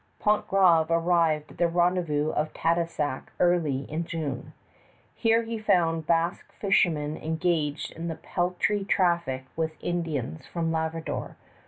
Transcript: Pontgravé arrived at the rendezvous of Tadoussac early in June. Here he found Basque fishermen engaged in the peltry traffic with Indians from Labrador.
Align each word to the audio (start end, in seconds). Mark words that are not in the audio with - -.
Pontgravé 0.19 0.87
arrived 0.89 1.51
at 1.51 1.57
the 1.59 1.67
rendezvous 1.67 2.31
of 2.31 2.51
Tadoussac 2.53 3.27
early 3.39 3.81
in 3.83 4.03
June. 4.03 4.53
Here 5.13 5.43
he 5.43 5.59
found 5.59 6.07
Basque 6.07 6.51
fishermen 6.53 7.15
engaged 7.17 7.91
in 7.91 8.07
the 8.07 8.15
peltry 8.15 8.83
traffic 8.83 9.45
with 9.55 9.77
Indians 9.79 10.47
from 10.47 10.71
Labrador. 10.71 11.35